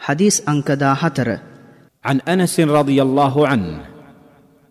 [0.00, 1.38] حديث أنكدا حتر.
[2.04, 3.80] عن أنس رضي الله عنه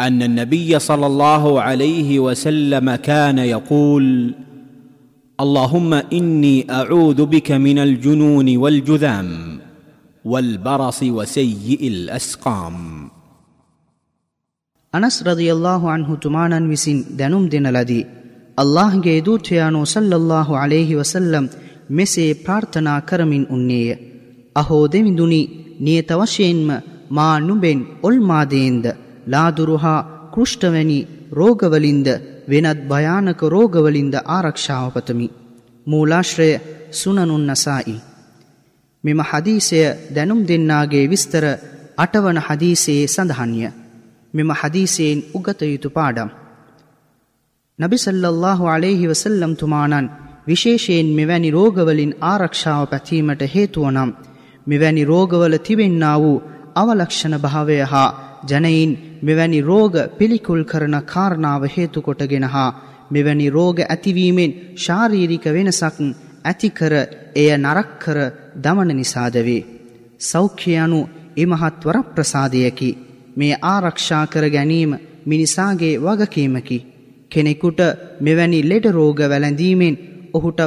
[0.00, 4.34] أن النبي صلى الله عليه وسلم كان يقول
[5.40, 9.60] اللهم إني أعوذ بك من الجنون والجذام
[10.24, 12.76] والبرص وسيء الأسقام.
[14.94, 18.06] أنس رضي الله عنه تمانا وسن دنم ತುಮಾನನ್ لدي
[18.58, 21.44] الله ದಿನಲದಿ ಅಲ್ಲಾಹ್ಗೆ صلى الله عليه وسلم
[21.90, 24.17] مسي بارتنا كرمين أنيه
[24.60, 25.42] අහෝ දෙවිඳුනි
[25.80, 26.70] නියත වශයෙන්ම
[27.10, 28.84] මා නුබෙන් ඔල්මාදයෙන්ද
[29.26, 30.00] ලාදුරුහා
[30.34, 30.98] කෘෂ්ටවැනි
[31.32, 32.08] රෝගවලින්ද
[32.48, 35.28] වෙනත් භයානක රෝගවලින්ද ආරක්ෂාවපතමි.
[35.86, 36.50] මූලාශ්‍රය
[36.92, 37.96] සුනනුන් නසායි.
[39.04, 39.80] මෙම හදීසය
[40.14, 41.44] දැනුම් දෙන්නාගේ විස්තර
[41.98, 43.68] අටවන හදීසයේ සඳහන්ය.
[44.34, 46.30] මෙම හදීසයෙන් උගත යුතු පාඩම්.
[47.78, 50.06] නබිසල්ලල්له අලෙහි වසල්ලම් තුමානන්
[50.48, 54.10] විශේෂයෙන් මෙවැනි රෝගවලින් ආරක්ෂාව පැතීමට හේතුවනම්
[54.68, 56.36] මෙවැනි රෝගවල තිබෙන්නා වූ
[56.74, 58.08] අවලක්ෂණ භාවය හා
[58.44, 62.70] ජනයින් මෙවැනි රෝග පිළිකුල් කරන කාරණාව හේතුකොටගෙන හා
[63.10, 65.96] මෙවැනි රෝග ඇතිවීමෙන් ශාරීරික වෙනසක්
[66.44, 66.92] ඇතිකර
[67.34, 68.18] එය නරක්කර
[68.56, 69.66] දමන නිසාදවේ.
[70.20, 71.00] සෞඛ්‍යයනු
[71.36, 72.90] ඉමහත් වර ප්‍රසාදයකි.
[73.36, 74.92] මේ ආරක්ෂා කර ගැනීම
[75.26, 76.78] මිනිසාගේ වගකීමකි.
[77.30, 77.80] කෙනෙකුට
[78.20, 79.98] මෙවැනි ලෙඩ රෝග වැළඳීමෙන්
[80.34, 80.60] ඔහුට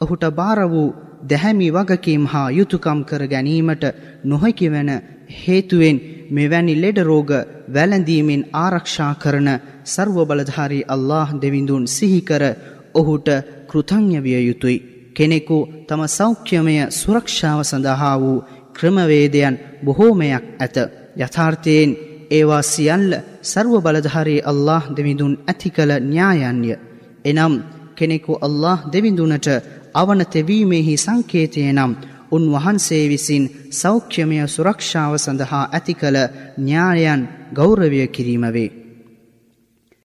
[0.00, 0.88] ඔහුට බාර වූ
[1.22, 3.84] දැහැමි වගකීම් හා යුතුයකම් කර ගැනීමට
[4.24, 4.90] නොහැකි වෙන
[5.38, 5.98] හේතුවෙන්
[6.30, 7.30] මෙවැනි ලෙඩ රෝග
[7.68, 9.48] වැළඳීමෙන් ආරක්ෂා කරන
[9.86, 12.44] ਸਰව බලධාරී අල්ලාහ් දෙවිඳුන් සිහි කර
[12.94, 13.28] ඔහුට
[13.68, 14.76] කෘතඥ විය යුතුය.
[15.14, 20.76] කෙනෙකු තම සෞඛ්‍යමය සුරක්ෂාව සඳහා වූ ක්‍රමවේදයන් බොහෝමයක් ඇත.
[21.16, 21.90] යථාර්ථයෙන්
[22.30, 26.72] ඒවා සියල්ල ਸਰව බලධාරී අල්ලාහ් දෙවිඳුන් ඇති කළ න්‍යායන්ය.
[27.24, 27.54] එනම්
[27.96, 29.48] කෙනෙකු අල්له දෙවිඳුනට
[29.94, 31.92] අවනතෙවීමෙහි සංකේතය නම්
[32.30, 36.18] උන්වහන්සේ විසින් සෞඛ්‍යමය සුරක්ෂාව සඳහා ඇති කළ
[36.58, 37.22] න්‍යායන්
[37.54, 38.81] ගෞරවය කිරීම වේ.